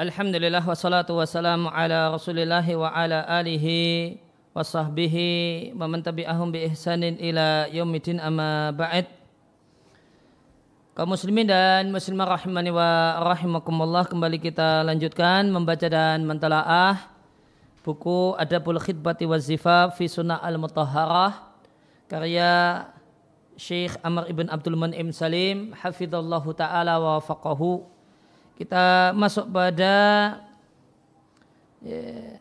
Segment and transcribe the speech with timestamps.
[0.00, 4.16] Alhamdulillah wassalatu wassalamu ala rasulillah wa ala alihi
[4.56, 9.04] wa sahbihi wa man tabi'ahum bi ihsanin ila yaumidin amma ba'd.
[10.96, 17.12] Kaum muslimin dan muslimah rahimani wa rahimakumullah kembali kita lanjutkan membaca dan mentalaah
[17.84, 21.44] buku Adabul Khidbati wa Zifaf fi Sunnah Al-Mutahharah
[22.08, 22.88] karya
[23.60, 27.99] Syekh Amr ibn Abdul Man'im Salim hafizallahu taala wa faqahu
[28.60, 29.96] kita masuk pada
[31.80, 32.36] ya,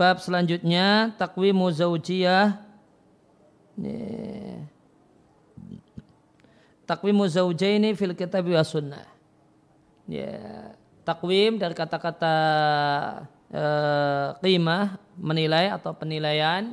[0.00, 2.56] bab selanjutnya takwimu zaujiyah.
[3.76, 4.64] Ya,
[6.88, 9.04] takwimu zaujaini fil kitab wa sunnah.
[10.08, 10.72] Ya,
[11.04, 12.36] takwim dari kata-kata
[13.52, 16.72] uh, qimah menilai atau penilaian.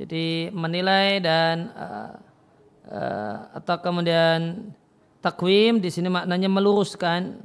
[0.00, 2.16] Jadi menilai dan uh,
[2.88, 4.72] uh, atau kemudian
[5.26, 7.42] takwim di sini maknanya meluruskan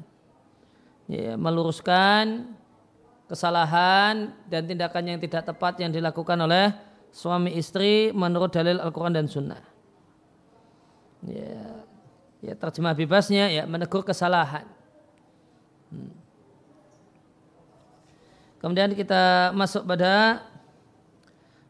[1.10, 2.54] ya, meluruskan
[3.26, 6.70] kesalahan dan tindakan yang tidak tepat yang dilakukan oleh
[7.10, 9.64] suami istri menurut dalil Al-Quran dan Sunnah.
[11.26, 11.82] Ya,
[12.46, 14.70] ya terjemah bebasnya ya menegur kesalahan.
[15.90, 16.14] Hmm.
[18.62, 20.46] Kemudian kita masuk pada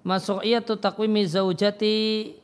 [0.04, 2.36] masu'iyatu takwimi zaujati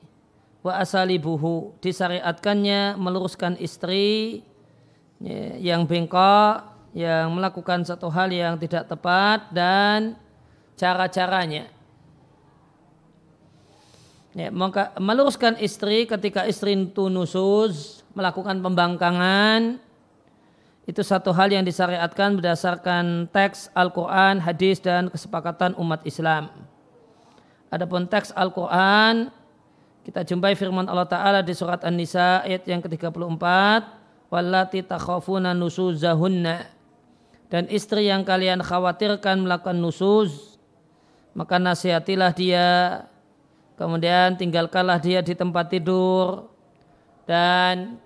[0.68, 4.44] wa asalibuhu disyariatkannya meluruskan istri
[5.24, 10.20] ya, yang bengkok yang melakukan satu hal yang tidak tepat dan
[10.76, 11.72] cara-caranya
[14.36, 14.52] ya,
[15.00, 19.80] meluruskan istri ketika istri itu nusus melakukan pembangkangan
[20.88, 26.48] itu satu hal yang disyariatkan berdasarkan teks Al-Quran, hadis dan kesepakatan umat Islam.
[27.68, 29.28] Adapun teks Al-Quran
[30.08, 33.44] kita jumpai firman Allah Ta'ala di surat An-Nisa ayat yang ke-34.
[34.32, 36.64] Wallati takhafuna nusuzahunna.
[37.52, 40.56] Dan istri yang kalian khawatirkan melakukan nusuz.
[41.36, 42.68] Maka nasihatilah dia.
[43.76, 46.56] Kemudian tinggalkanlah dia di tempat tidur.
[47.28, 48.00] Dan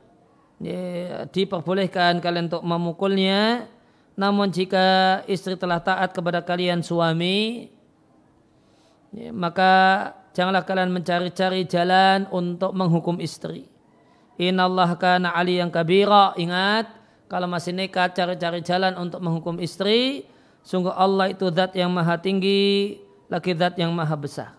[0.58, 3.70] ya, diperbolehkan kalian untuk memukulnya.
[4.18, 7.70] Namun jika istri telah taat kepada kalian suami.
[9.14, 9.74] Ya, maka
[10.32, 13.68] janganlah kalian mencari-cari jalan untuk menghukum istri.
[14.42, 16.34] Inallah kana ali yang kabira.
[16.34, 16.90] Ingat,
[17.30, 20.26] kalau masih nekat cari-cari jalan untuk menghukum istri,
[20.66, 22.98] sungguh Allah itu zat yang maha tinggi,
[23.30, 24.52] lagi zat yang maha besar.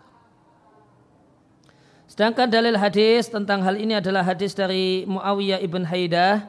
[2.06, 6.44] Sedangkan dalil hadis tentang hal ini adalah hadis dari Muawiyah ibn Haidah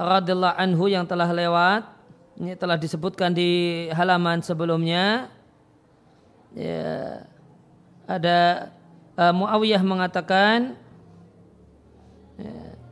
[0.00, 1.84] radhiyallahu anhu yang telah lewat.
[2.40, 5.28] Ini telah disebutkan di halaman sebelumnya.
[6.56, 7.28] Ya
[8.06, 8.70] ada
[9.18, 10.78] uh, Muawiyah mengatakan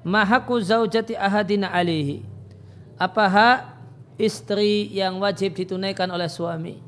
[0.05, 2.23] mahaku zaujati ahadina alihi
[3.01, 3.59] apa hak
[4.21, 6.79] istri yang wajib ditunaikan oleh suami?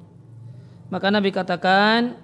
[0.87, 2.15] Maka Nabi katakan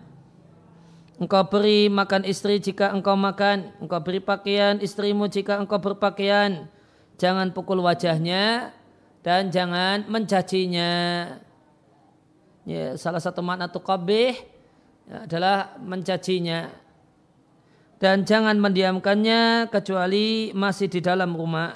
[1.18, 6.70] engkau beri makan istri jika engkau makan engkau beri pakaian istrimu jika engkau berpakaian.
[7.18, 8.74] Jangan pukul wajahnya
[9.26, 10.90] dan jangan mencacinya.
[12.62, 14.38] Ya, salah satu makna tukabih
[15.10, 16.70] adalah mencacinya.
[18.02, 21.70] Dan jangan mendiamkannya kecuali masih di dalam rumah.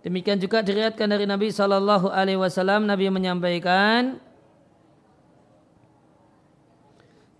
[0.00, 4.16] Demikian juga diriatkan dari Nabi Shallallahu Alaihi Wasallam Nabi menyampaikan,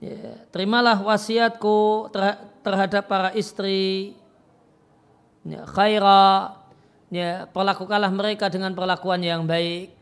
[0.05, 2.13] ya, terimalah wasiatku
[2.61, 4.13] terhadap para istri,
[5.49, 6.61] ya, khaira,
[7.09, 9.98] ya, perlakukanlah mereka dengan perlakuan yang baik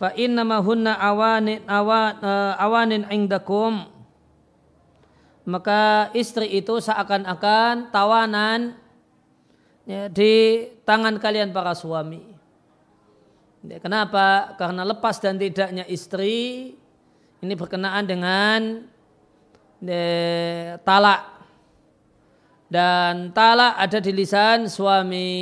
[0.00, 3.84] fa innama hunna awanin awan, uh, awanin indakum
[5.44, 8.78] maka istri itu seakan-akan tawanan
[9.88, 12.22] ya, di tangan kalian para suami.
[13.66, 14.56] Ya, kenapa?
[14.56, 16.72] Karena lepas dan tidaknya istri
[17.40, 18.60] ini berkenaan dengan
[19.82, 21.44] ya, talak
[22.70, 25.32] dan talak ada di lisan suami.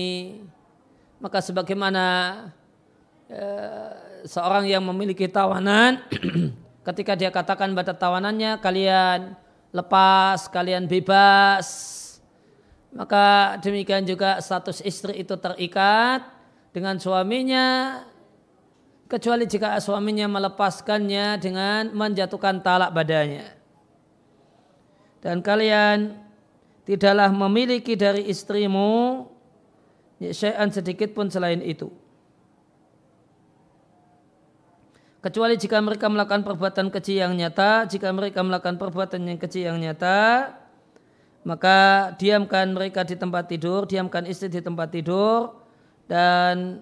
[1.18, 2.06] Maka sebagaimana
[3.26, 3.46] ya,
[4.24, 6.02] seorang yang memiliki tawanan
[6.88, 9.36] ketika dia katakan pada tawanannya kalian
[9.72, 11.66] lepas, kalian bebas.
[12.88, 16.24] Maka demikian juga status istri itu terikat
[16.72, 18.00] dengan suaminya
[19.04, 23.44] kecuali jika suaminya melepaskannya dengan menjatuhkan talak badannya.
[25.20, 26.16] Dan kalian
[26.88, 29.28] tidaklah memiliki dari istrimu
[30.18, 31.92] syai'an sedikit pun selain itu
[35.28, 39.76] kecuali jika mereka melakukan perbuatan keji yang nyata jika mereka melakukan perbuatan yang keji yang
[39.76, 40.56] nyata
[41.44, 45.52] maka diamkan mereka di tempat tidur diamkan istri di tempat tidur
[46.08, 46.80] dan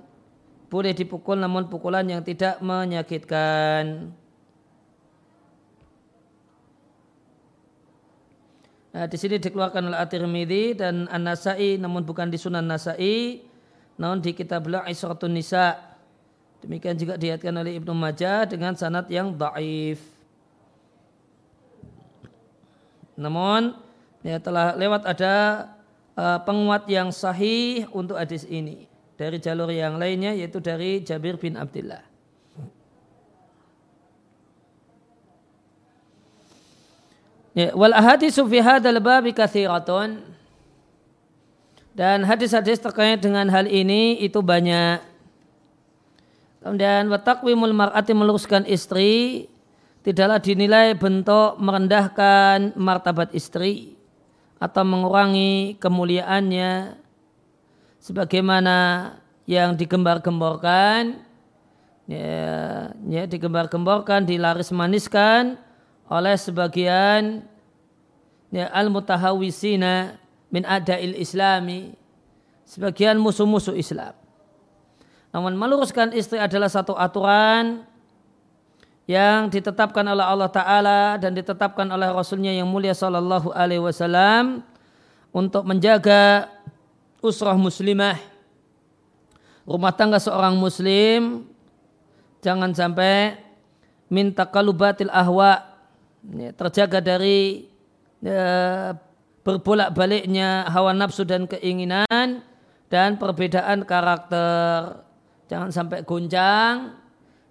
[0.66, 4.10] boleh dipukul namun pukulan yang tidak menyakitkan.
[8.96, 13.44] Nah, di sini dikeluarkan oleh At-Tirmidzi dan An-Nasai namun bukan di Sunan Nasai,
[14.00, 15.85] namun di kitab Isratun Nisa.
[16.64, 20.00] Demikian juga dilihatkan oleh Ibnu Majah dengan sanad yang dhaif.
[23.16, 23.76] Namun
[24.20, 25.34] ya telah lewat ada
[26.16, 31.56] uh, penguat yang sahih untuk hadis ini dari jalur yang lainnya yaitu dari Jabir bin
[31.56, 32.04] Abdullah.
[37.56, 40.20] Ya, wal ahadisu fi hadzal babi katsiratun.
[41.96, 45.15] Dan hadis-hadis terkait dengan hal ini itu banyak.
[46.66, 49.46] Kemudian watakwimul mar'ati meluruskan istri
[50.02, 53.94] tidaklah dinilai bentuk merendahkan martabat istri
[54.58, 56.98] atau mengurangi kemuliaannya
[58.02, 59.14] sebagaimana
[59.46, 61.22] yang digembar-gemborkan
[62.10, 65.54] ya, ya digembar-gemborkan dilaris maniskan
[66.10, 67.46] oleh sebagian
[68.50, 70.18] ya, al-mutahawisina
[70.50, 71.94] min adail islami
[72.66, 74.25] sebagian musuh-musuh Islam.
[75.36, 77.84] Namun meluruskan istri adalah satu aturan
[79.04, 84.64] yang ditetapkan oleh Allah Ta'ala dan ditetapkan oleh Rasulnya yang mulia Sallallahu Alaihi Wasallam
[85.36, 86.48] untuk menjaga
[87.20, 88.16] usrah muslimah.
[89.68, 91.44] Rumah tangga seorang muslim
[92.40, 93.36] jangan sampai
[94.08, 95.68] minta kalubatil ahwa
[96.32, 97.68] ya, terjaga dari
[98.24, 98.96] ya,
[99.44, 102.40] berbolak baliknya hawa nafsu dan keinginan
[102.88, 105.04] dan perbedaan karakter
[105.46, 106.94] jangan sampai goncang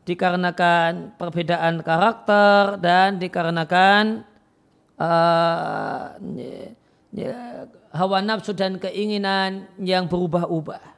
[0.06, 4.21] dikarenakan perbedaan karakter dan dikarenakan
[5.01, 6.13] uh,
[7.15, 10.94] ya, hawa nafsu dan keinginan yang berubah-ubah.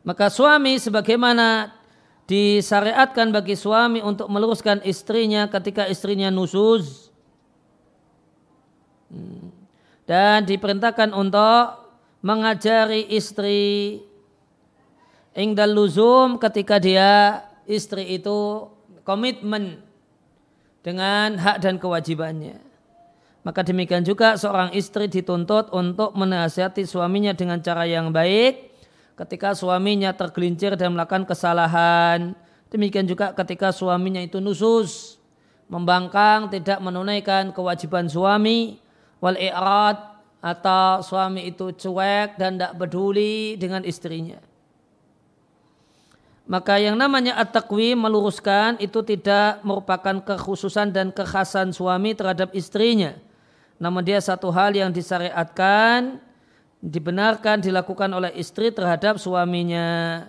[0.00, 1.76] Maka suami sebagaimana
[2.24, 7.10] disyariatkan bagi suami untuk meluruskan istrinya ketika istrinya nusuz
[9.10, 9.49] hmm.
[10.10, 11.86] Dan diperintahkan untuk
[12.26, 14.02] mengajari istri
[15.38, 18.66] ingdal luzum ketika dia istri itu
[19.06, 19.78] komitmen
[20.82, 22.58] dengan hak dan kewajibannya.
[23.46, 28.74] Maka demikian juga seorang istri dituntut untuk menasihati suaminya dengan cara yang baik
[29.14, 32.34] ketika suaminya tergelincir dan melakukan kesalahan.
[32.66, 35.22] Demikian juga ketika suaminya itu nusus,
[35.70, 38.89] membangkang, tidak menunaikan kewajiban suami,
[39.20, 39.96] wal i'rad
[40.40, 44.40] atau suami itu cuek dan tidak peduli dengan istrinya.
[46.50, 53.14] Maka yang namanya at-taqwi meluruskan itu tidak merupakan kekhususan dan kekhasan suami terhadap istrinya.
[53.78, 56.18] Namun dia satu hal yang disyariatkan
[56.80, 60.26] dibenarkan dilakukan oleh istri terhadap suaminya.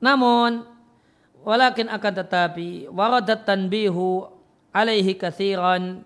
[0.00, 0.64] Namun
[1.44, 4.28] walakin akan tetapi waradat tanbihu
[4.74, 6.02] alaihi kathiran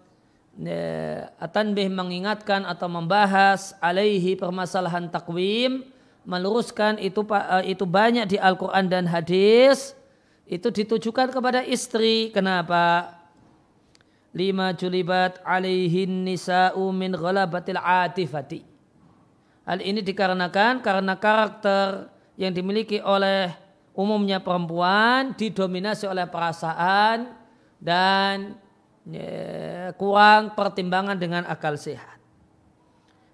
[0.58, 5.86] ya, tanbih mengingatkan atau membahas alaihi permasalahan takwim
[6.26, 9.94] meluruskan itu eh, itu banyak di Al-Qur'an dan hadis
[10.44, 12.34] itu ditujukan kepada istri.
[12.34, 13.18] Kenapa?
[14.36, 18.60] lima julibat alaihin nisa'u min ghalabatil atifati.
[19.64, 23.52] Hal ini dikarenakan karena karakter yang dimiliki oleh
[23.92, 27.34] umumnya perempuan didominasi oleh perasaan
[27.82, 28.56] dan
[29.08, 32.20] ya, kurang pertimbangan dengan akal sehat.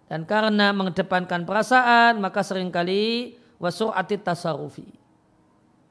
[0.06, 4.86] Dan karena mengedepankan perasaan maka sering kali wasur'ati tasarufi.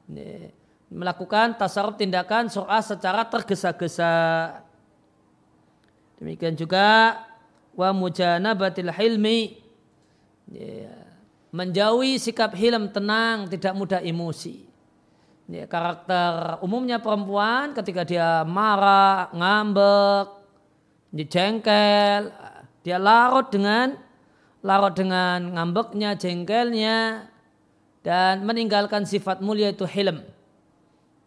[0.08, 0.48] Ya,
[0.88, 4.12] melakukan tasaruf tindakan surah secara tergesa-gesa
[6.24, 7.20] Demikian juga
[7.74, 9.60] wa mujanabatil hilmi
[10.48, 10.88] ya,
[11.52, 14.63] menjauhi sikap hilm tenang tidak mudah emosi.
[15.44, 20.40] Ya, karakter umumnya perempuan ketika dia marah, ngambek,
[21.28, 22.32] jengkel,
[22.80, 24.00] dia larut dengan
[24.64, 27.28] larut dengan ngambeknya, jengkelnya
[28.00, 30.24] dan meninggalkan sifat mulia itu hilm.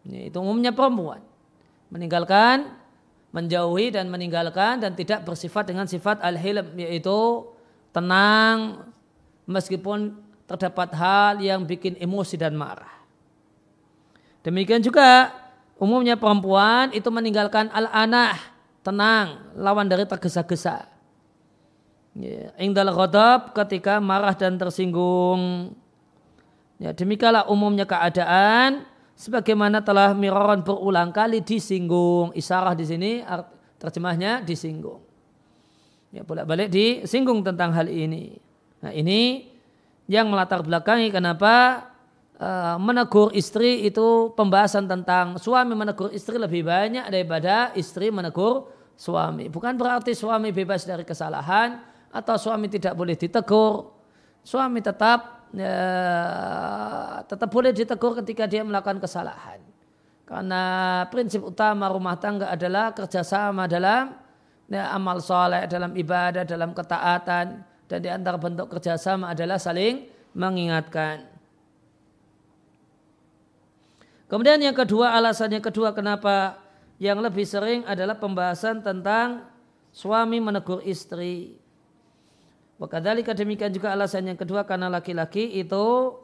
[0.02, 1.22] Ya, itu umumnya perempuan.
[1.94, 2.74] Meninggalkan
[3.30, 7.46] menjauhi dan meninggalkan dan tidak bersifat dengan sifat al-hilm yaitu
[7.94, 8.82] tenang
[9.46, 10.18] meskipun
[10.50, 12.97] terdapat hal yang bikin emosi dan marah.
[14.48, 15.28] Demikian juga
[15.76, 18.32] umumnya perempuan itu meninggalkan al-anah,
[18.80, 20.88] tenang, lawan dari tergesa-gesa.
[22.16, 25.76] Ya, ingdal ghadab ketika marah dan tersinggung.
[26.80, 28.88] Ya, demikianlah umumnya keadaan
[29.20, 32.32] sebagaimana telah miroron berulang kali disinggung.
[32.32, 33.20] Isarah di sini
[33.76, 35.04] terjemahnya disinggung.
[36.08, 38.40] Ya, bolak-balik disinggung tentang hal ini.
[38.80, 39.44] Nah, ini
[40.08, 41.84] yang melatar belakangi kenapa
[42.38, 49.46] uh, menegur istri itu pembahasan tentang suami menegur istri lebih banyak daripada istri menegur suami.
[49.50, 51.78] Bukan berarti suami bebas dari kesalahan
[52.10, 53.94] atau suami tidak boleh ditegur.
[54.42, 55.76] Suami tetap ya,
[57.28, 59.60] tetap boleh ditegur ketika dia melakukan kesalahan.
[60.28, 60.62] Karena
[61.08, 64.12] prinsip utama rumah tangga adalah kerjasama dalam
[64.68, 67.64] ya, amal soleh, dalam ibadah, dalam ketaatan.
[67.88, 70.04] Dan di antara bentuk kerjasama adalah saling
[70.36, 71.37] mengingatkan.
[74.28, 76.60] Kemudian yang kedua, alasan yang kedua kenapa
[77.00, 79.48] yang lebih sering adalah pembahasan tentang
[79.90, 81.56] suami menegur istri.
[82.76, 86.14] Wakadhalika demikian juga alasan yang kedua karena laki-laki itu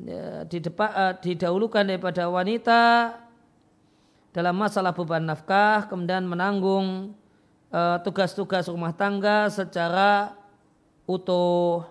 [0.00, 3.14] ya, di depan, uh, didahulukan daripada wanita
[4.32, 7.14] dalam masalah beban nafkah, kemudian menanggung
[7.68, 10.32] Eh, tugas-tugas uh, rumah tangga secara
[11.04, 11.84] utuh.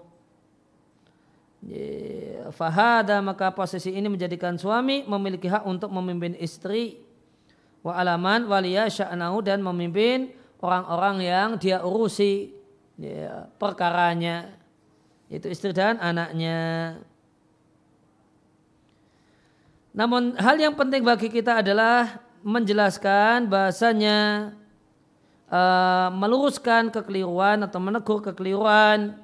[2.53, 7.01] Fahada maka posisi ini menjadikan suami memiliki hak untuk memimpin istri.
[7.83, 10.31] Wa alaman waliya sya'nahu dan memimpin
[10.63, 12.55] orang-orang yang dia urusi.
[12.97, 14.57] Ya, perkaranya
[15.29, 16.97] itu istri dan anaknya.
[19.93, 24.53] Namun hal yang penting bagi kita adalah menjelaskan bahasanya
[25.49, 29.17] uh, meluruskan kekeliruan atau menegur kekeliruan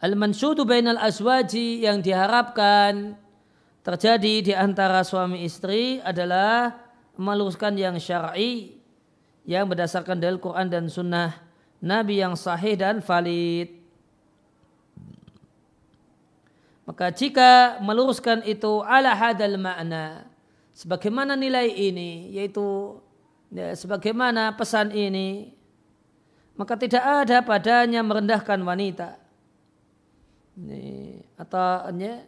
[0.00, 3.14] al-mansudu bainal aswaji yang diharapkan
[3.84, 6.72] terjadi di antara suami istri adalah
[7.20, 8.80] meluruskan yang syar'i
[9.44, 11.36] yang berdasarkan dalil Quran dan sunnah
[11.80, 13.72] Nabi yang sahih dan valid.
[16.84, 20.26] Maka jika meluruskan itu ala hadal makna
[20.74, 22.98] sebagaimana nilai ini yaitu
[23.52, 25.54] ya, sebagaimana pesan ini
[26.56, 29.19] maka tidak ada padanya merendahkan wanita
[30.60, 32.20] ini, atau ya,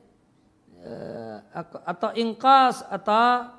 [1.84, 3.52] atau ingkas atau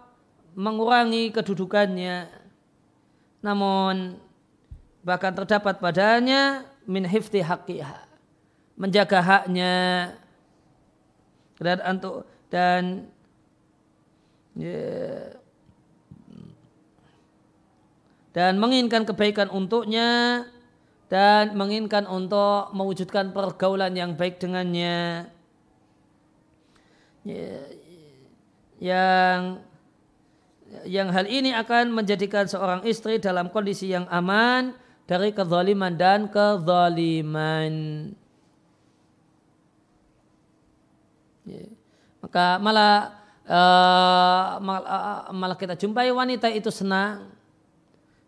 [0.57, 2.25] mengurangi kedudukannya.
[3.45, 4.17] Namun
[5.05, 8.09] bahkan terdapat padanya min hifti haqiha
[8.73, 9.75] menjaga haknya.
[11.61, 13.07] Dan untuk dan
[14.57, 15.31] ya,
[18.35, 20.43] dan menginginkan kebaikan untuknya
[21.13, 25.29] dan menginginkan untuk mewujudkan pergaulan yang baik dengannya
[27.21, 27.53] ya,
[28.81, 29.61] yang
[30.89, 34.73] yang hal ini akan menjadikan seorang istri dalam kondisi yang aman
[35.05, 37.73] dari kezaliman dan kezaliman.
[41.45, 41.69] Ya.
[42.25, 43.13] Maka malah
[43.45, 44.57] uh,
[45.29, 47.29] malah kita jumpai wanita itu senang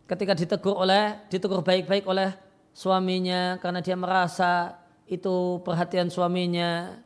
[0.05, 2.44] ketika ditegur oleh ditegur baik-baik oleh
[2.75, 4.75] suaminya karena dia merasa
[5.08, 7.00] itu perhatian suaminya.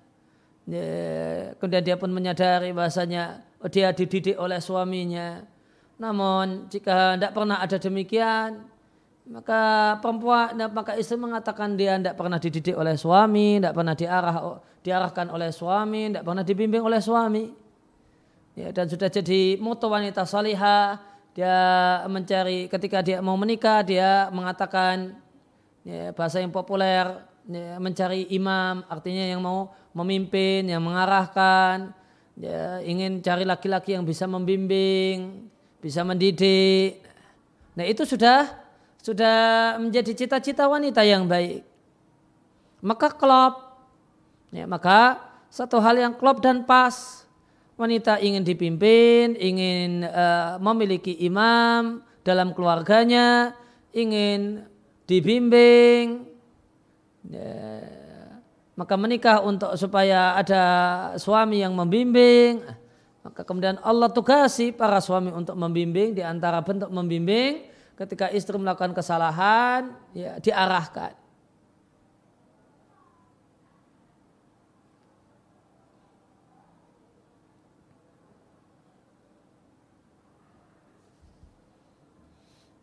[0.70, 5.46] Ya, kemudian dia pun menyadari bahasanya oh, dia dididik oleh suaminya.
[6.02, 8.66] Namun jika tidak pernah ada demikian
[9.30, 9.62] maka
[10.02, 15.54] perempuan maka istri mengatakan dia tidak pernah dididik oleh suami tidak pernah diarah diarahkan oleh
[15.54, 17.46] suami tidak pernah dibimbing oleh suami.
[18.58, 21.00] Ya, dan sudah jadi moto wanita salihah.
[21.38, 21.56] Dia
[22.10, 25.16] mencari ketika dia mau menikah dia mengatakan
[25.90, 27.10] ya, bahasa yang populer
[27.50, 31.90] ya, mencari imam artinya yang mau memimpin yang mengarahkan
[32.38, 35.50] ya, ingin cari laki-laki yang bisa membimbing
[35.82, 37.02] bisa mendidik.
[37.74, 38.46] Nah itu sudah
[39.00, 39.38] sudah
[39.80, 41.66] menjadi cita-cita wanita yang baik.
[42.84, 43.80] Maka klop.
[44.50, 45.20] Ya, maka
[45.50, 47.26] satu hal yang klop dan pas.
[47.80, 53.56] Wanita ingin dipimpin, ingin uh, memiliki imam dalam keluarganya,
[53.96, 54.68] ingin
[55.10, 56.30] dibimbing,
[57.26, 57.82] ya,
[58.78, 60.64] maka menikah untuk supaya ada
[61.18, 62.62] suami yang membimbing,
[63.26, 67.68] maka kemudian Allah tugasi para suami untuk membimbing di antara bentuk membimbing
[68.00, 71.20] ketika istri melakukan kesalahan ya diarahkan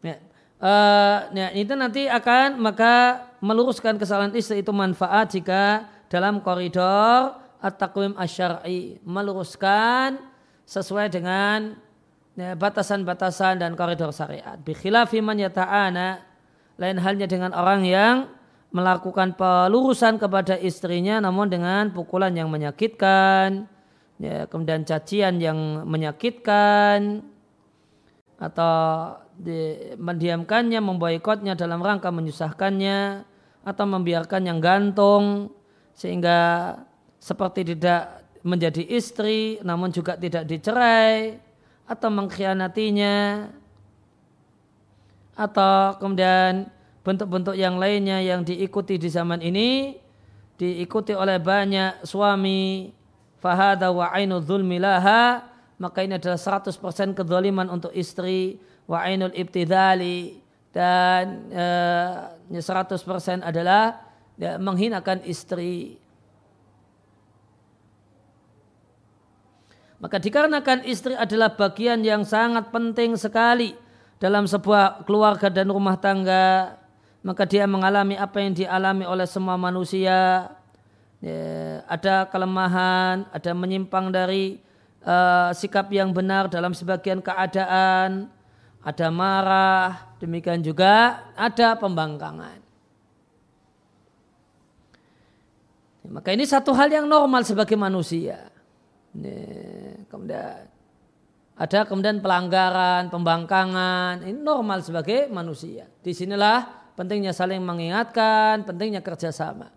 [0.06, 0.22] Ya.
[0.66, 8.18] Uh, ya, itu nanti akan maka meluruskan kesalahan istri itu manfaat jika dalam koridor at-taqwim
[8.18, 10.18] asyari meluruskan
[10.66, 11.78] sesuai dengan
[12.34, 14.58] ya, batasan-batasan dan koridor syariat.
[14.58, 16.26] Bikhilafi man yata'ana
[16.82, 18.26] lain halnya dengan orang yang
[18.74, 23.70] melakukan pelurusan kepada istrinya namun dengan pukulan yang menyakitkan
[24.18, 27.22] ya, kemudian cacian yang menyakitkan
[28.42, 28.74] atau
[30.00, 33.24] mendiamkannya, memboikotnya dalam rangka menyusahkannya
[33.66, 35.52] atau membiarkan yang gantung
[35.92, 36.72] sehingga
[37.20, 41.42] seperti tidak menjadi istri namun juga tidak dicerai
[41.86, 43.50] atau mengkhianatinya
[45.36, 46.70] atau kemudian
[47.02, 49.98] bentuk-bentuk yang lainnya yang diikuti di zaman ini
[50.56, 52.92] diikuti oleh banyak suami.
[53.36, 55.44] Fahada wa ainu zulmilaha
[55.76, 56.72] maka ini adalah 100%
[57.12, 60.38] kezaliman untuk istri wa ainul ibtidali
[60.70, 64.02] dan eh, 100% adalah
[64.38, 65.98] ya, menghinakan istri.
[69.96, 73.72] Maka dikarenakan istri adalah bagian yang sangat penting sekali
[74.20, 76.76] dalam sebuah keluarga dan rumah tangga
[77.26, 80.46] maka dia mengalami apa yang dialami oleh semua manusia.
[81.18, 84.60] Ya, ada kelemahan ada menyimpang dari
[85.02, 88.28] uh, sikap yang benar dalam sebagian keadaan
[88.86, 92.62] ada marah demikian juga ada pembangkangan
[96.06, 98.46] maka ini satu hal yang normal sebagai manusia
[100.06, 100.70] kemudian
[101.56, 105.88] ada kemudian pelanggaran, pembangkangan, ini normal sebagai manusia.
[106.04, 106.68] Di sinilah
[107.00, 109.72] pentingnya saling mengingatkan, pentingnya kerjasama.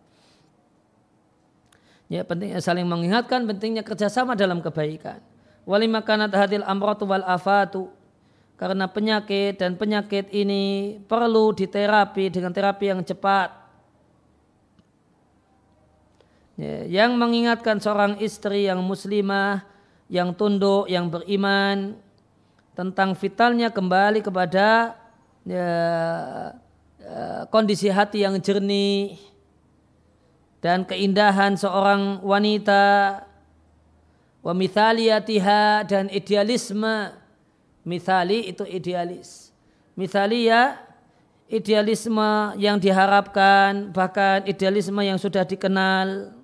[2.12, 5.24] Ya, pentingnya saling mengingatkan, pentingnya kerjasama dalam kebaikan.
[5.64, 7.96] Walimakanat hadil amratu wal afatu.
[8.60, 13.56] Karena penyakit dan penyakit ini perlu diterapi dengan terapi yang cepat.
[16.60, 19.64] Ya, yang mengingatkan seorang istri yang muslimah
[20.10, 21.94] yang tunduk, yang beriman
[22.74, 24.98] tentang vitalnya kembali kepada
[25.46, 25.70] ya,
[26.98, 29.16] ya, kondisi hati yang jernih
[30.60, 33.24] dan keindahan seorang wanita
[34.42, 37.14] wa mithaliyatiha dan idealisme
[37.90, 39.50] mithali itu idealis.
[39.98, 40.78] Mithalia
[41.50, 46.38] idealisme yang diharapkan bahkan idealisme yang sudah dikenal.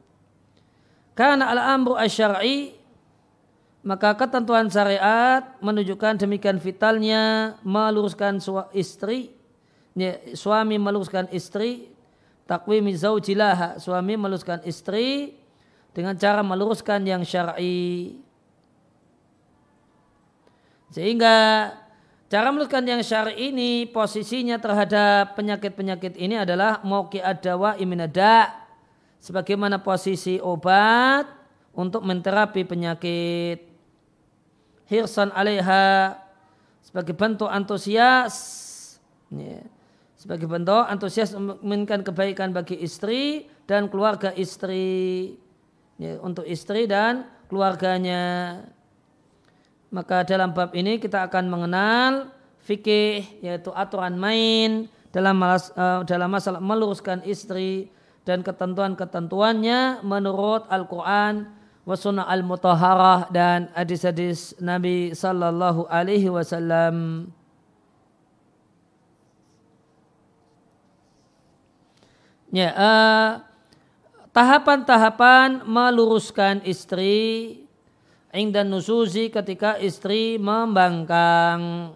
[1.13, 2.73] Karena al-amru asyari
[3.85, 8.41] maka ketentuan syariat menunjukkan demikian vitalnya meluruskan
[8.73, 9.29] istri
[9.93, 11.93] ya, suami meluruskan istri
[12.49, 15.37] takwimi zaujilah suami meluruskan istri
[15.93, 18.17] dengan cara meluruskan yang syar'i
[20.95, 21.35] sehingga
[22.31, 28.63] cara meluruskan yang syar'i ini posisinya terhadap penyakit-penyakit ini adalah mauki adawa iminada
[29.19, 31.27] sebagaimana posisi obat
[31.75, 33.59] untuk menterapi penyakit.
[34.87, 36.15] Hirsan alaiha
[36.79, 38.63] sebagai bentuk antusias.
[40.15, 45.35] Sebagai bentuk antusias menginginkan kebaikan bagi istri dan keluarga istri.
[46.23, 48.63] Untuk istri dan keluarganya
[49.95, 52.27] maka dalam bab ini kita akan mengenal
[52.67, 57.87] fikih yaitu aturan main dalam malas, uh, dalam masalah meluruskan istri
[58.27, 61.47] dan ketentuan-ketentuannya menurut Al-Quran
[61.87, 61.95] wa
[62.27, 67.29] al-mutahharah dan hadis-hadis Nabi sallallahu alaihi wasallam.
[72.51, 73.29] Ya, uh,
[74.35, 77.64] tahapan-tahapan meluruskan istri
[78.35, 81.95] dan nusuzi ketika istri membangkang.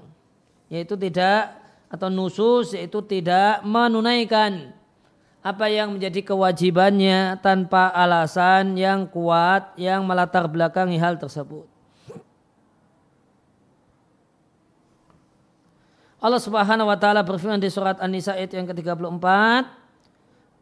[0.71, 1.59] Yaitu tidak
[1.91, 4.71] atau nusus yaitu tidak menunaikan.
[5.43, 11.67] Apa yang menjadi kewajibannya tanpa alasan yang kuat yang melatar belakangi hal tersebut.
[16.19, 19.27] Allah Subhanahu wa taala berfirman di surat An-Nisa ayat yang ke-34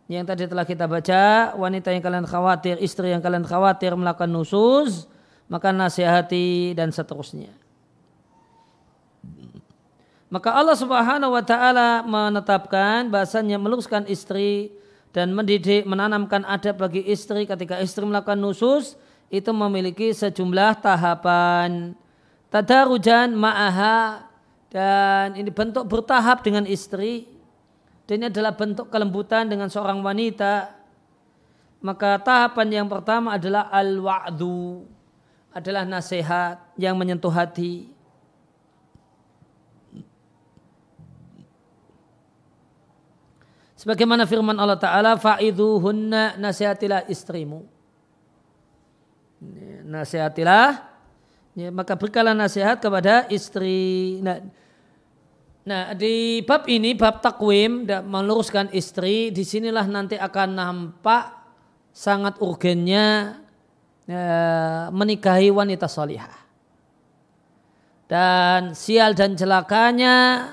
[0.08, 5.04] yang tadi telah kita baca, wanita yang kalian khawatir, istri yang kalian khawatir melakukan nusus,
[5.47, 7.51] maka nasihati dan seterusnya.
[10.27, 14.75] Maka Allah Subhanahu wa taala menetapkan bahasanya meluruskan istri
[15.15, 18.99] dan mendidik menanamkan adab bagi istri ketika istri melakukan nusus
[19.31, 21.95] itu memiliki sejumlah tahapan.
[22.51, 24.27] Tadarujan ma'aha
[24.67, 27.27] dan ini bentuk bertahap dengan istri.
[28.07, 30.75] Dan ini adalah bentuk kelembutan dengan seorang wanita.
[31.83, 34.96] Maka tahapan yang pertama adalah al-wa'du
[35.55, 37.97] adalah nasihat yang menyentuh hati
[43.77, 47.62] Sebagaimana firman Allah Ta'ala, hunna nasihatilah istrimu.
[49.86, 50.81] Nasihatilah,
[51.53, 54.17] ya, maka berikanlah nasihat kepada istri.
[54.25, 54.41] Nah,
[55.62, 61.38] nah, di bab ini, bab takwim, meluruskan istri, di sinilah nanti akan nampak
[61.93, 63.38] sangat urgennya
[64.08, 66.48] ya, menikahi wanita solihah.
[68.08, 70.48] dan sial dan celakanya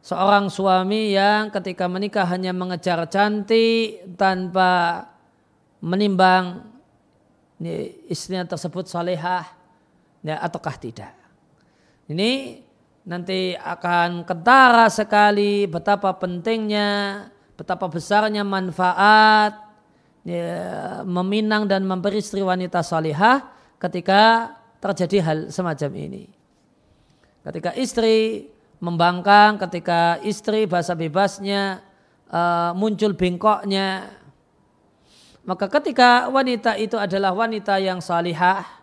[0.00, 5.04] seorang suami yang ketika menikah hanya mengejar cantik tanpa
[5.84, 6.64] menimbang
[8.08, 9.44] istrinya tersebut salehah
[10.24, 11.12] ya, ataukah tidak.
[12.08, 12.64] Ini
[13.04, 17.28] nanti akan kentara sekali betapa pentingnya,
[17.60, 19.69] betapa besarnya manfaat
[20.26, 23.48] ya, meminang dan memberi istri wanita salihah
[23.80, 26.24] ketika terjadi hal semacam ini.
[27.40, 28.48] Ketika istri
[28.80, 31.80] membangkang, ketika istri bahasa bebasnya
[32.28, 34.12] uh, muncul bengkoknya,
[35.44, 38.80] maka ketika wanita itu adalah wanita yang salihah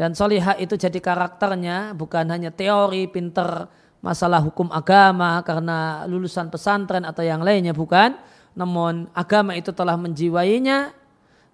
[0.00, 3.68] dan salihah itu jadi karakternya bukan hanya teori pinter
[4.00, 8.16] masalah hukum agama karena lulusan pesantren atau yang lainnya bukan,
[8.56, 10.92] namun agama itu telah menjiwainya,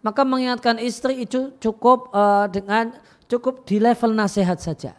[0.00, 2.94] maka mengingatkan istri itu cukup uh, dengan
[3.26, 4.94] cukup di level nasihat saja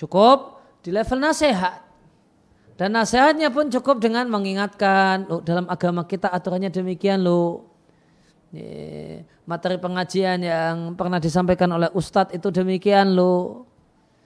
[0.00, 1.84] Cukup di level nasihat.
[2.80, 7.68] Dan nasihatnya pun cukup dengan mengingatkan, oh, dalam agama kita aturannya demikian loh.
[9.44, 13.68] Materi pengajian yang pernah disampaikan oleh Ustadz itu demikian loh.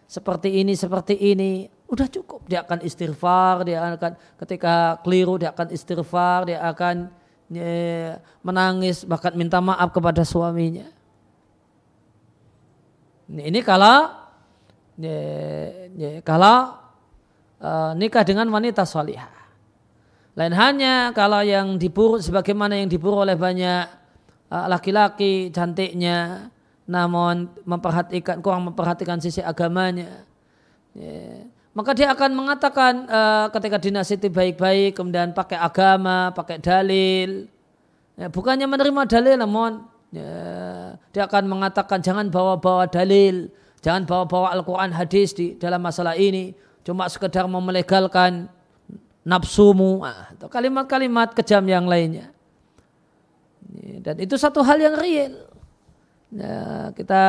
[0.07, 1.67] Seperti ini, seperti ini.
[1.95, 7.07] Udah cukup, dia akan istighfar, dia akan ketika keliru dia akan istighfar, dia akan
[7.55, 10.91] ya, menangis, bahkan minta maaf kepada suaminya.
[13.31, 14.11] Ini kalau
[14.99, 16.83] ya, kalau
[17.63, 19.31] uh, nikah dengan wanita solihah.
[20.35, 23.87] Lain hanya kalau yang diburu sebagaimana yang diburu oleh banyak
[24.51, 26.51] laki-laki cantiknya,
[26.91, 30.27] namun memperhatikan kurang memperhatikan sisi agamanya.
[30.91, 31.55] Ya.
[31.75, 37.51] Maka dia akan mengatakan uh, ketika dinasiti baik-baik, kemudian pakai agama, pakai dalil.
[38.15, 39.83] Ya, bukannya menerima dalil, namun
[40.15, 40.31] ya,
[41.11, 43.51] dia akan mengatakan jangan bawa-bawa dalil,
[43.85, 46.57] Jangan bawa-bawa Al-Quran hadis di dalam masalah ini.
[46.89, 48.49] Cuma sekedar memelegalkan
[49.21, 50.01] nafsumu.
[50.01, 52.33] Ah, atau kalimat-kalimat kejam yang lainnya.
[54.01, 55.37] Dan itu satu hal yang real.
[56.33, 57.25] Ya, kita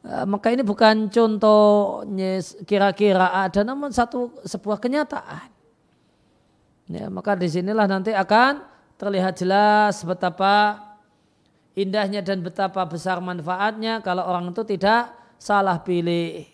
[0.00, 2.00] maka ini bukan contoh
[2.64, 5.52] kira-kira ada namun satu sebuah kenyataan.
[6.90, 8.66] Ya, maka di sinilah nanti akan
[8.98, 10.82] terlihat jelas betapa
[11.78, 16.44] indahnya dan betapa besar manfaatnya kalau orang itu tidak salah pilih.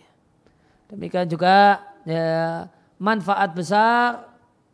[0.87, 2.69] Demikian juga ya,
[3.01, 4.29] manfaat besar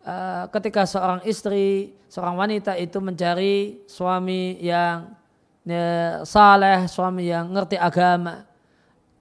[0.04, 5.14] uh, ketika seorang istri, seorang wanita itu mencari suami yang
[5.64, 8.51] ya, saleh, suami yang ngerti agama.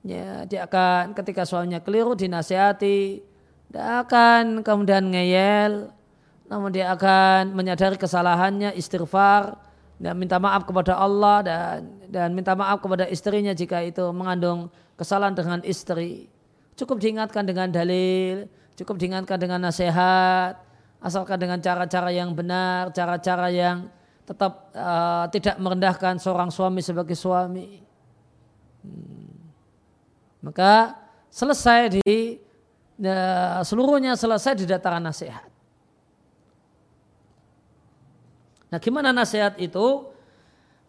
[0.01, 3.21] Ya, dia akan ketika suaminya keliru dinasihati,
[3.69, 5.93] dia akan kemudian ngeyel,
[6.49, 9.61] namun dia akan menyadari kesalahannya, istighfar,
[10.01, 11.77] dan minta maaf kepada Allah dan
[12.09, 16.25] dan minta maaf kepada istrinya jika itu mengandung kesalahan dengan istri.
[16.73, 20.57] Cukup diingatkan dengan dalil, cukup diingatkan dengan nasihat,
[20.97, 23.85] asalkan dengan cara-cara yang benar, cara-cara yang
[24.25, 27.85] tetap uh, tidak merendahkan seorang suami sebagai suami.
[28.81, 29.20] Hmm.
[30.41, 30.97] Maka
[31.29, 32.41] selesai di
[33.01, 35.47] uh, seluruhnya selesai di dataran nasihat.
[38.71, 40.09] Nah gimana nasihat itu?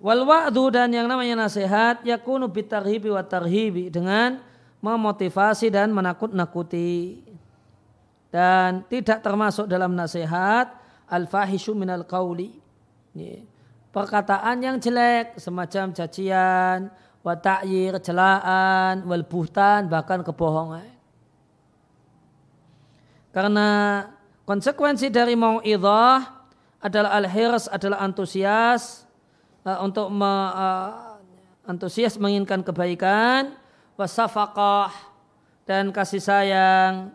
[0.03, 4.43] Wal wa'du dan yang namanya nasihat yakunu bitarhibi wa tarhibi dengan
[4.83, 7.23] memotivasi dan menakut-nakuti.
[8.33, 10.75] Dan tidak termasuk dalam nasihat
[11.07, 12.57] al-fahishu minal qawli.
[13.93, 16.88] Perkataan yang jelek semacam cacian,
[17.23, 20.91] wa ta'yir, celaan, wal buhtan, bahkan kebohongan.
[23.33, 23.69] Karena
[24.45, 26.43] konsekuensi dari mau'idhah
[26.83, 29.07] adalah al-hirs adalah antusias
[29.65, 31.17] uh, untuk me, uh,
[31.65, 33.55] antusias menginginkan kebaikan
[33.95, 34.91] wasafaqah
[35.63, 37.15] dan kasih sayang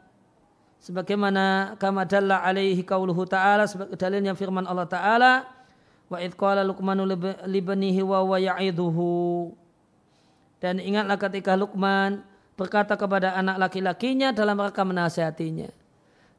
[0.80, 5.34] sebagaimana kama dalla alaihi qauluhu ta'ala sebagai dalilnya firman Allah ta'ala
[6.08, 7.04] wa id qala luqmanu
[7.44, 9.52] libanihi wa wa ya'iduhu
[10.58, 12.26] dan ingatlah ketika Luqman
[12.58, 15.70] berkata kepada anak laki-lakinya dalam rangka menasihatinya.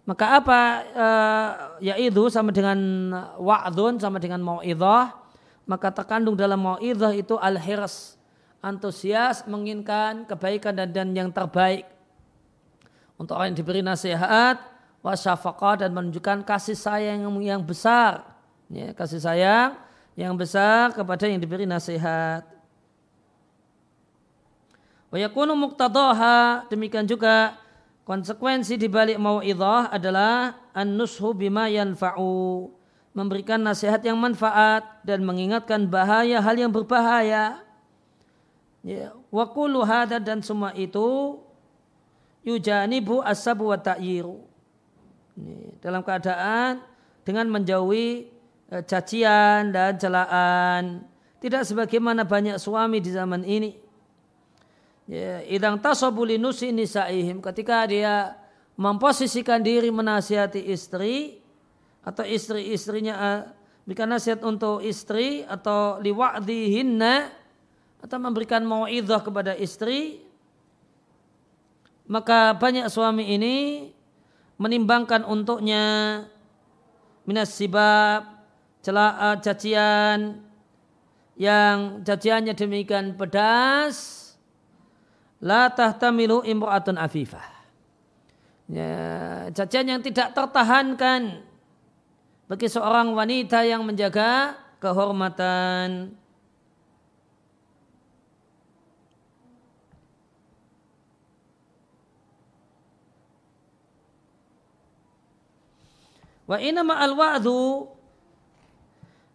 [0.08, 0.60] Maka apa
[0.96, 1.48] uh,
[1.84, 2.78] ya itu sama dengan
[3.38, 5.14] wa'dun sama dengan mau'idhah
[5.68, 8.16] maka terkandung dalam mau'idhah itu al-hirs
[8.64, 11.86] antusias menginginkan kebaikan dan, dan yang terbaik.
[13.20, 14.58] Untuk orang yang diberi nasihat
[15.04, 18.24] wasyafaqah dan menunjukkan kasih sayang yang, yang besar.
[18.72, 19.76] Ya, kasih sayang
[20.18, 22.42] yang besar kepada yang diberi nasihat
[25.08, 27.56] wa yakunu muqtadaha demikian juga
[28.08, 32.72] Konsekuensi di balik mau'idhah adalah an-nushu bima yanfa'u.
[33.12, 37.60] Memberikan nasihat yang manfaat dan mengingatkan bahaya hal yang berbahaya.
[38.80, 41.36] Ya, wa kullu dan semua itu
[42.48, 44.40] yujanibu asabu wa ta'yiru.
[45.84, 46.80] Dalam keadaan
[47.28, 48.32] dengan menjauhi
[48.72, 51.04] e, cacian dan celaan.
[51.44, 53.76] Tidak sebagaimana banyak suami di zaman ini.
[55.08, 57.40] Ya, idang tasobuli nusi nisaihim.
[57.40, 58.36] Ketika dia
[58.76, 61.40] memposisikan diri menasihati istri
[62.04, 63.40] atau istri-istrinya uh,
[63.88, 67.32] berikan nasihat untuk istri atau liwa'dihinna
[68.04, 70.22] atau memberikan mau'idhah kepada istri
[72.04, 73.56] maka banyak suami ini
[74.60, 75.84] menimbangkan untuknya
[77.24, 78.28] minas sibab
[78.84, 80.44] celah cacian
[81.40, 84.17] yang caciannya demikian pedas
[85.42, 87.46] la tahtamilu imra'atun afifah.
[88.68, 91.40] Ya, cacian yang tidak tertahankan
[92.48, 96.12] bagi seorang wanita yang menjaga kehormatan.
[106.48, 107.92] Wa inama al wa'du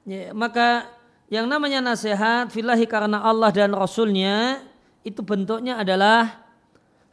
[0.09, 0.89] ya, maka
[1.29, 4.65] yang namanya nasihat filahi karena Allah dan Rasulnya
[5.03, 6.43] itu bentuknya adalah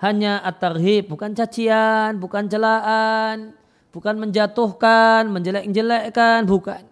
[0.00, 3.53] hanya at-tarhib, bukan cacian, bukan celaan,
[3.92, 6.83] bukan menjatuhkan, menjelek-jelekkan, bukan.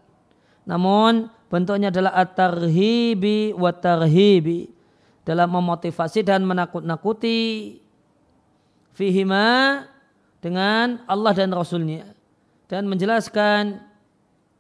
[0.68, 4.68] Namun bentuknya adalah at-tarhibi wa tarhibi
[5.24, 7.80] dalam memotivasi dan menakut-nakuti
[8.92, 9.88] fihima
[10.44, 12.12] dengan Allah dan Rasulnya
[12.68, 13.80] dan menjelaskan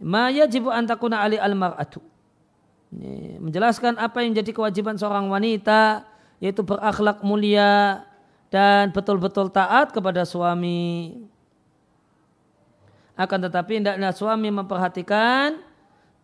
[0.00, 2.00] ma yajibu antakuna ali al mar'atu.
[3.44, 8.02] Menjelaskan apa yang jadi kewajiban seorang wanita yaitu berakhlak mulia
[8.48, 11.18] dan betul-betul taat kepada suami.
[13.18, 15.58] Akan tetapi hendaknya suami memperhatikan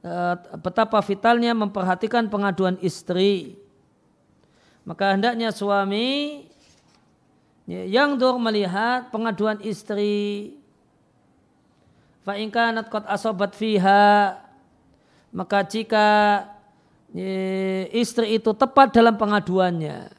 [0.07, 3.59] eh, betapa vitalnya memperhatikan pengaduan istri.
[4.87, 6.45] Maka hendaknya suami
[7.67, 10.53] yang dur melihat pengaduan istri
[12.25, 14.41] Fa'inkanat kot asobat fiha
[15.29, 16.41] maka jika
[17.95, 20.11] istri itu tepat dalam pengaduannya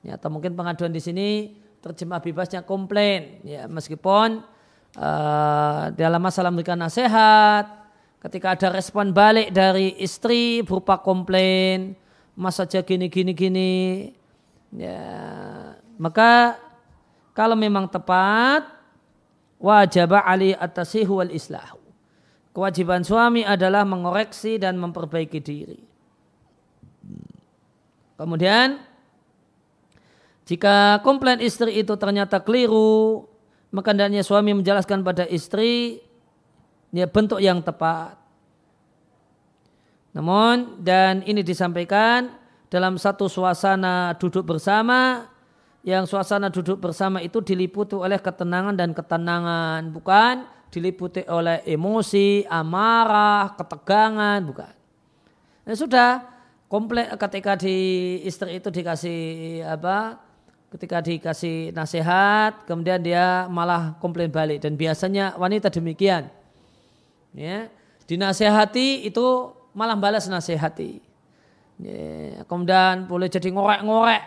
[0.00, 1.28] ya, atau mungkin pengaduan di sini
[1.84, 4.40] terjemah bebasnya komplain ya meskipun
[4.96, 7.68] uh, dalam masalah memberikan nasihat
[8.24, 11.94] ketika ada respon balik dari istri berupa komplain
[12.32, 13.72] masa saja gini gini gini
[14.72, 15.04] ya
[16.00, 16.56] maka
[17.36, 18.78] kalau memang tepat
[19.58, 21.78] wajib ali atasihu wal islahu.
[22.54, 25.87] Kewajiban suami adalah mengoreksi dan memperbaiki diri.
[28.18, 28.82] Kemudian
[30.42, 33.30] jika komplain istri itu ternyata keliru,
[33.70, 36.02] maka hendaknya suami menjelaskan pada istri
[36.90, 38.18] ya bentuk yang tepat.
[40.16, 42.34] Namun dan ini disampaikan
[42.66, 45.30] dalam satu suasana duduk bersama
[45.86, 53.56] yang suasana duduk bersama itu diliputi oleh ketenangan dan ketenangan, bukan diliputi oleh emosi, amarah,
[53.56, 54.74] ketegangan, bukan.
[55.64, 56.10] Ya sudah,
[56.68, 57.76] komplek ketika di
[58.22, 59.18] istri itu dikasih
[59.64, 60.20] apa?
[60.68, 66.28] Ketika dikasih nasihat, kemudian dia malah komplain balik dan biasanya wanita demikian.
[67.32, 67.72] Ya,
[68.04, 71.00] dinasehati itu malah balas nasihati.
[71.80, 74.22] Ya, kemudian boleh jadi ngorek-ngorek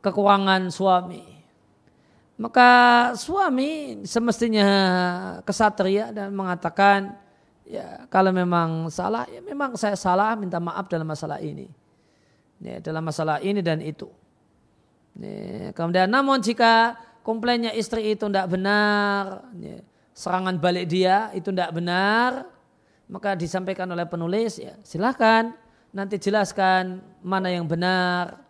[0.00, 1.36] kekurangan suami.
[2.40, 2.70] Maka
[3.16, 4.68] suami semestinya
[5.44, 7.16] kesatria dan mengatakan
[7.66, 11.68] ya kalau memang salah ya memang saya salah minta maaf dalam masalah ini.
[12.56, 14.08] Ya, dalam masalah ini dan itu.
[15.20, 19.84] Ya, kemudian namun jika komplainnya istri itu tidak benar, ya,
[20.16, 22.48] serangan balik dia itu tidak benar,
[23.12, 25.52] maka disampaikan oleh penulis ya silahkan
[25.92, 28.40] nanti jelaskan mana yang benar,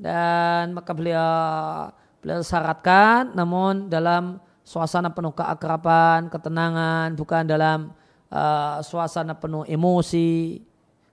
[0.00, 1.92] dan maka beliau
[2.24, 7.92] beliau syaratkan namun dalam suasana penuh keakraban, ketenangan, bukan dalam
[8.30, 10.60] uh, suasana penuh emosi,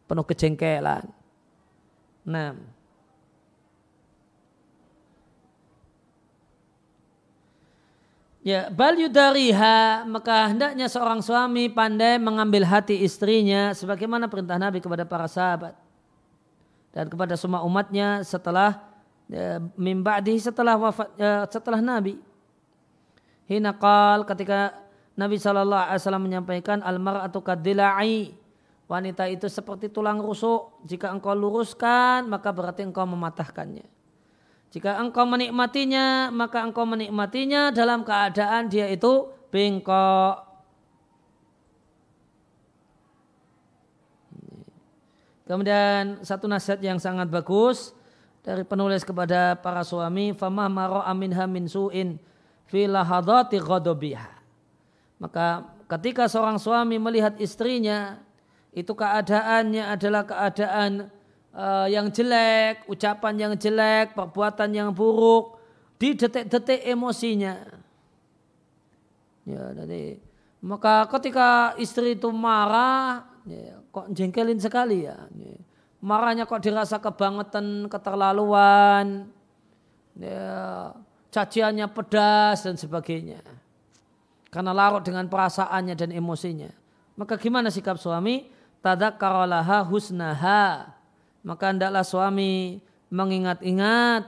[0.08, 1.08] penuh kejengkelan.
[2.28, 2.54] Nah,
[8.42, 15.06] Ya, bal yudariha maka hendaknya seorang suami pandai mengambil hati istrinya sebagaimana perintah Nabi kepada
[15.06, 15.78] para sahabat
[16.90, 18.82] dan kepada semua umatnya setelah
[19.30, 22.18] ya, mimba'di setelah wafat ya, setelah Nabi.
[23.46, 24.74] Hina qal ketika
[25.20, 28.32] Nabi sallallahu alaihi wasallam menyampaikan almar'atu kadila'i.
[28.88, 30.84] Wanita itu seperti tulang rusuk.
[30.84, 33.88] Jika engkau luruskan maka berarti engkau mematahkannya.
[34.72, 40.52] Jika engkau menikmatinya maka engkau menikmatinya dalam keadaan dia itu bengkok.
[45.44, 47.92] Kemudian satu nasihat yang sangat bagus
[48.40, 52.16] dari penulis kepada para suami famah maro aminha min su'in
[52.72, 53.60] fi lahadati
[55.22, 58.18] maka ketika seorang suami melihat istrinya
[58.74, 61.14] itu keadaannya adalah keadaan
[61.54, 65.62] uh, yang jelek, ucapan yang jelek, perbuatan yang buruk
[66.02, 67.62] di detik-detik emosinya.
[69.46, 70.18] Ya, jadi
[70.66, 75.30] maka ketika istri itu marah, ya, kok jengkelin sekali ya.
[75.38, 75.54] ya
[76.02, 79.30] marahnya kok dirasa kebangetan, keterlaluan,
[80.18, 80.92] ya,
[81.30, 83.61] caciannya pedas dan sebagainya.
[84.52, 86.70] Karena larut dengan perasaannya dan emosinya.
[87.16, 88.52] Maka gimana sikap suami?
[88.84, 90.92] Tadakarolaha husnaha.
[91.42, 94.28] Maka hendaklah suami mengingat-ingat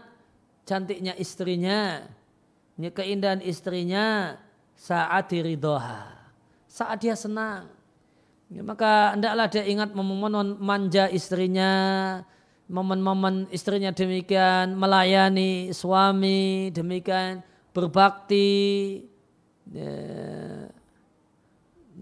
[0.63, 2.07] cantiknya istrinya.
[2.79, 4.39] Keindahan istrinya
[4.73, 6.09] saat diridoha.
[6.65, 7.69] Saat dia senang
[8.53, 11.73] Ya, maka hendaklah dia ingat momen-momen manja istrinya,
[12.69, 17.41] momen-momen istrinya demikian melayani suami, demikian
[17.73, 19.09] berbakti.
[19.71, 19.95] Ya,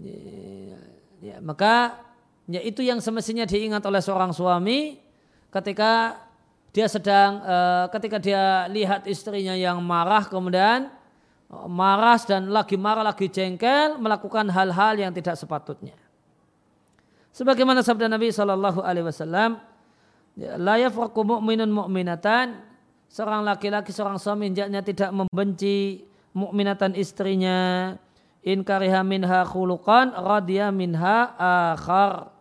[0.02, 0.78] ya,
[1.22, 2.02] ya, maka
[2.50, 4.98] ya itu yang semestinya diingat oleh seorang suami
[5.54, 6.18] ketika
[6.74, 10.90] dia sedang uh, ketika dia lihat istrinya yang marah kemudian
[11.52, 15.94] uh, marah dan lagi marah lagi jengkel melakukan hal-hal yang tidak sepatutnya.
[17.32, 19.56] Sebagaimana sabda Nabi Shallallahu Alaihi Wasallam,
[20.36, 21.72] la yafraku mu'minun
[23.12, 27.92] seorang laki-laki seorang suami hendaknya tidak membenci mukminatan istrinya,
[28.42, 32.34] in kariha minha khuluqan radhiya minha akhar.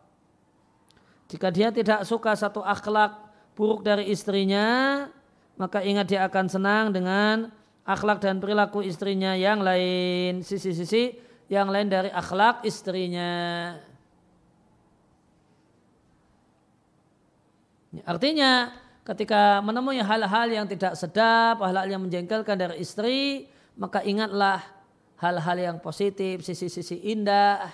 [1.32, 3.16] Jika dia tidak suka satu akhlak
[3.56, 5.08] buruk dari istrinya,
[5.56, 7.52] maka ingat dia akan senang dengan
[7.88, 11.16] akhlak dan perilaku istrinya yang lain, sisi-sisi
[11.52, 13.76] yang lain dari akhlak istrinya.
[18.08, 18.72] Artinya
[19.04, 24.64] ketika menemui hal-hal yang tidak sedap, hal-hal yang menjengkelkan dari istri, maka ingatlah
[25.22, 27.70] hal-hal yang positif, sisi-sisi indah,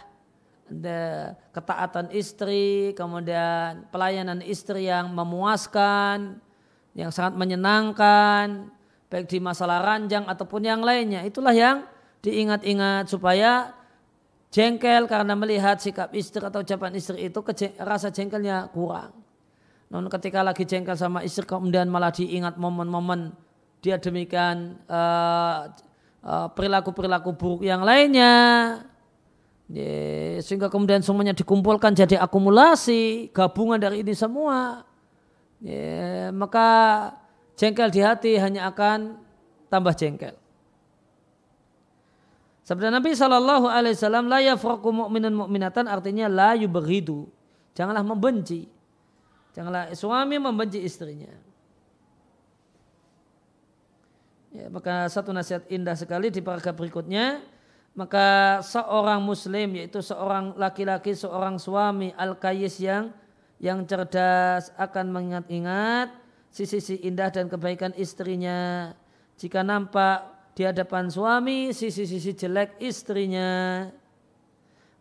[1.56, 6.44] ketaatan istri, kemudian pelayanan istri yang memuaskan,
[6.92, 8.68] yang sangat menyenangkan,
[9.08, 11.24] baik di masalah ranjang ataupun yang lainnya.
[11.24, 11.88] Itulah yang
[12.20, 13.72] diingat-ingat supaya
[14.52, 17.40] jengkel karena melihat sikap istri atau ucapan istri itu
[17.80, 19.16] rasa jengkelnya kurang.
[19.88, 23.32] Namun ketika lagi jengkel sama istri kemudian malah diingat momen-momen
[23.80, 25.72] dia demikian uh,
[26.26, 28.34] perilaku-perilaku buruk yang lainnya.
[30.40, 34.88] Sehingga kemudian semuanya dikumpulkan jadi akumulasi gabungan dari ini semua
[36.32, 36.70] maka
[37.60, 39.20] jengkel di hati hanya akan
[39.68, 40.40] tambah jengkel
[42.64, 47.28] Sabda Nabi Shallallahu Alaihi Wasallam la yafraku mu'minatan artinya la yuberidu
[47.76, 48.72] janganlah membenci
[49.58, 51.34] Janganlah suami membenci istrinya.
[54.52, 57.44] Ya, maka satu nasihat indah sekali di paragraf berikutnya.
[57.98, 63.10] Maka seorang muslim yaitu seorang laki-laki, seorang suami al-kayis yang
[63.58, 66.14] yang cerdas akan mengingat-ingat
[66.54, 68.94] sisi-sisi indah dan kebaikan istrinya.
[69.42, 73.86] Jika nampak di hadapan suami sisi-sisi jelek istrinya,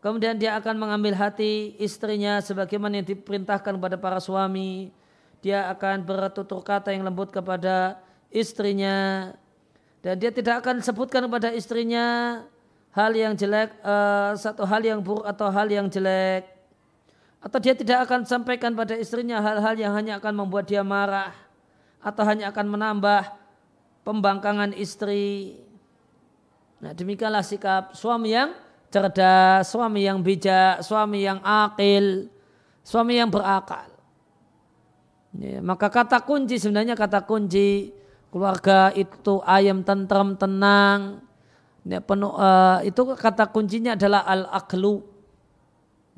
[0.07, 4.95] Kemudian dia akan mengambil hati istrinya sebagaimana yang diperintahkan kepada para suami.
[5.43, 7.99] Dia akan bertutur kata yang lembut kepada
[8.33, 9.31] istrinya.
[10.01, 12.41] Dan dia tidak akan sebutkan kepada istrinya
[12.95, 16.47] hal yang jelek, uh, satu hal yang buruk atau hal yang jelek.
[17.43, 21.35] Atau dia tidak akan sampaikan pada istrinya hal-hal yang hanya akan membuat dia marah.
[22.01, 23.23] Atau hanya akan menambah
[24.07, 25.59] pembangkangan istri.
[26.79, 28.55] Nah demikianlah sikap suami yang
[28.91, 32.31] cerdas, suami yang bijak, suami yang akil,
[32.87, 33.91] suami yang berakal.
[35.37, 37.93] Ya, maka kata kunci sebenarnya kata kunci
[38.37, 41.25] keluarga itu ayam tentram tenang.
[41.89, 45.01] Ya, penuh, uh, itu kata kuncinya adalah al-aklu.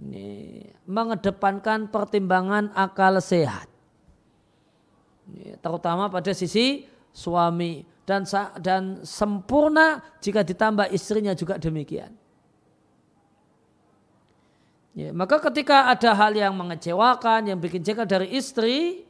[0.03, 3.71] Ya, mengedepankan pertimbangan akal sehat.
[5.31, 8.27] Ya, terutama pada sisi suami dan
[8.59, 12.11] dan sempurna jika ditambah istrinya juga demikian.
[14.99, 19.07] Ya, maka ketika ada hal yang mengecewakan, yang bikin jengkel dari istri,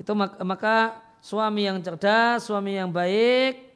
[0.00, 3.68] itu maka suami yang cerdas, suami yang baik,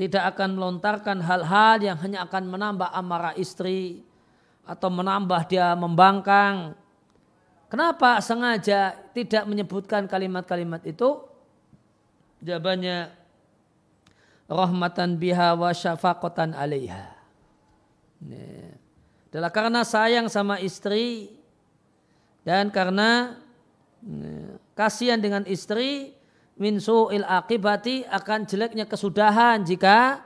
[0.00, 4.00] tidak akan melontarkan hal-hal yang hanya akan menambah amarah istri
[4.64, 6.72] atau menambah dia membangkang.
[7.68, 11.20] Kenapa sengaja tidak menyebutkan kalimat-kalimat itu?
[12.40, 13.12] Jawabannya
[14.48, 17.12] rahmatan biha wa syafaqatan alaiha.
[18.24, 18.74] Yeah
[19.34, 21.26] adalah karena sayang sama istri
[22.46, 23.34] dan karena
[24.74, 26.14] kasihan dengan istri
[26.58, 30.22] min su'il akibati akan jeleknya kesudahan jika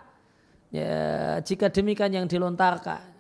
[0.73, 3.17] ya, jika demikian yang dilontarkan.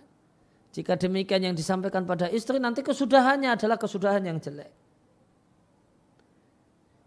[0.68, 4.68] Jika demikian yang disampaikan pada istri nanti kesudahannya adalah kesudahan yang jelek.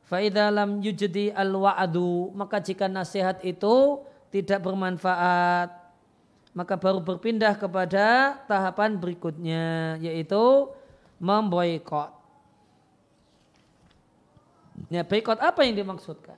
[0.09, 5.71] Faidah lam yujdi al wa'adu maka jika nasihat itu tidak bermanfaat
[6.51, 10.67] maka baru berpindah kepada tahapan berikutnya yaitu
[11.21, 12.20] memboikot.
[14.91, 16.35] Ya, boikot apa yang dimaksudkan?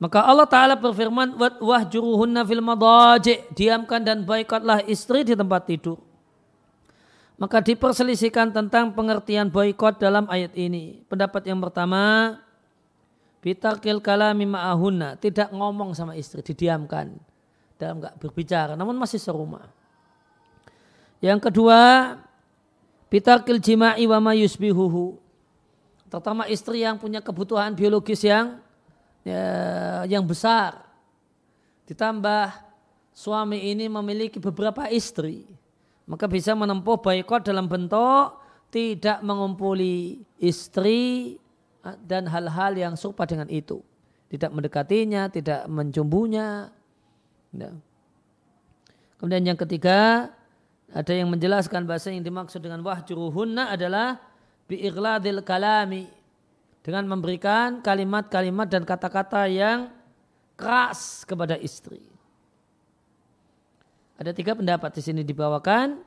[0.00, 5.98] Maka Allah Ta'ala berfirman, Wahjuruhunna fil madaji, diamkan dan boikotlah istri di tempat tidur.
[7.36, 11.04] Maka diperselisihkan tentang pengertian boikot dalam ayat ini.
[11.10, 12.36] Pendapat yang pertama,
[13.40, 17.16] bitakil kalami ma'ahunna, tidak ngomong sama istri, didiamkan.
[17.80, 19.64] Dalam enggak berbicara, namun masih serumah.
[21.24, 21.80] Yang kedua,
[23.08, 25.16] bitakil jima'i wa ma yusbihuhu.
[26.12, 28.60] Terutama istri yang punya kebutuhan biologis yang
[29.24, 30.84] ya, yang besar.
[31.88, 32.52] Ditambah
[33.16, 35.48] suami ini memiliki beberapa istri.
[36.04, 38.36] Maka bisa menempuh boykot dalam bentuk
[38.70, 41.38] tidak mengumpuli istri
[42.04, 43.80] dan hal-hal yang serupa dengan itu.
[44.30, 46.70] Tidak mendekatinya, tidak mencumbunya.
[47.50, 47.74] Ya.
[49.18, 50.30] Kemudian yang ketiga,
[50.90, 54.22] ada yang menjelaskan bahasa yang dimaksud dengan wahjuruhunna adalah
[54.70, 56.08] bi'irladil kalami
[56.80, 59.92] dengan memberikan kalimat-kalimat dan kata-kata yang
[60.56, 62.00] keras kepada istri.
[64.16, 66.00] Ada tiga pendapat di sini dibawakan.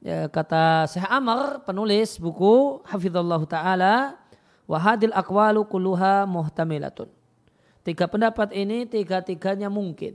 [0.00, 4.16] Ya, kata Syekh Amr, penulis buku Hafizullah Ta'ala,
[4.70, 7.10] wahadil akwalu kulluha muhtamilatun.
[7.82, 10.14] Tiga pendapat ini tiga-tiganya mungkin.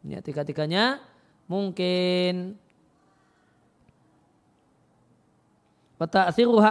[0.00, 1.04] Ya, tiga-tiganya
[1.44, 2.56] mungkin.
[6.00, 6.08] Wa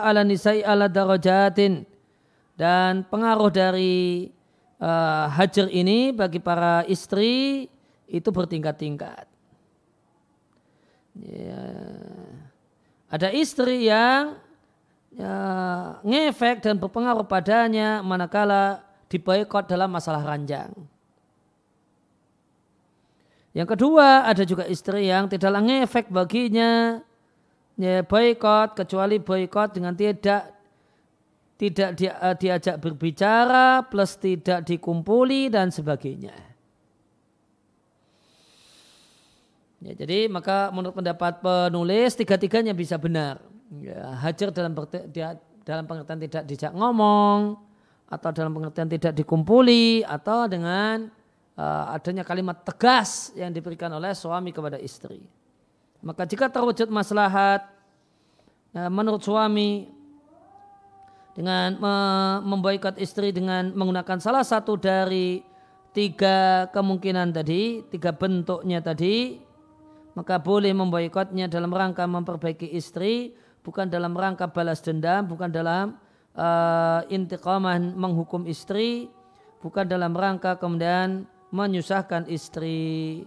[0.01, 1.85] ala nisai ala darajatin
[2.57, 4.33] dan pengaruh dari
[4.81, 7.69] uh, hajar ini bagi para istri
[8.09, 9.29] itu bertingkat-tingkat.
[11.13, 11.61] Ya.
[13.13, 14.48] Ada istri yang
[15.13, 15.35] ya,
[16.03, 20.69] ngefek dan berpengaruh padanya manakala diboykot dalam masalah ranjang.
[23.53, 27.01] Yang kedua ada juga istri yang tidaklah ngefek baginya
[27.79, 30.59] ya, boykot kecuali boykot dengan tidak
[31.59, 36.31] tidak uh, diajak berbicara, plus tidak dikumpuli dan sebagainya.
[39.83, 43.43] Ya, jadi maka menurut pendapat penulis tiga-tiganya bisa benar.
[43.69, 44.73] Ya, hajar dalam
[45.13, 47.61] dia, dalam pengertian tidak dijak ngomong
[48.09, 51.05] atau dalam pengertian tidak dikumpuli atau dengan
[51.53, 55.21] uh, adanya kalimat tegas yang diberikan oleh suami kepada istri.
[56.01, 57.69] Maka jika terwujud maslahat
[58.73, 59.93] uh, menurut suami
[61.37, 61.77] dengan
[62.41, 65.39] memboikot istri dengan menggunakan salah satu dari
[65.93, 69.39] tiga kemungkinan tadi, tiga bentuknya tadi,
[70.19, 73.31] maka boleh memboikotnya dalam rangka memperbaiki istri,
[73.69, 75.93] bukan dalam rangka balas dendam, bukan dalam
[76.33, 77.05] uh,
[77.93, 79.13] menghukum istri,
[79.61, 83.21] bukan dalam rangka kemudian menyusahkan istri.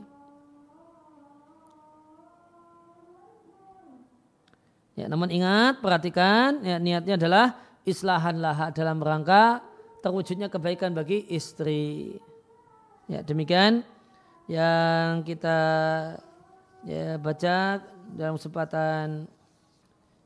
[4.98, 7.46] Ya, namun ingat, perhatikan, ya, niatnya adalah
[7.86, 9.62] islahan laha dalam rangka
[10.02, 12.18] terwujudnya kebaikan bagi istri.
[13.06, 13.86] Ya, demikian
[14.50, 15.58] yang kita
[16.84, 17.80] ya, baca
[18.12, 19.31] dalam kesempatan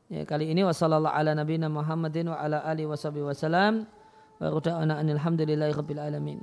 [0.07, 3.87] ya, kali ini wasallallahu ala nabiyina Muhammadin wa ala alihi wasallam
[4.39, 6.39] wa ruda'ana alhamdulillahi rabbil alamin.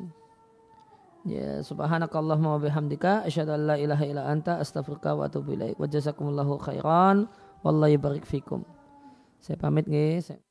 [1.24, 5.80] Ya subhanakallahumma wa bihamdika asyhadu an la ilaha illa anta astaghfiruka wa atubu ilaik.
[5.80, 7.24] Wa jazakumullahu khairan
[7.64, 8.60] wallahu barik fikum.
[9.40, 10.43] Saya pamit nggih.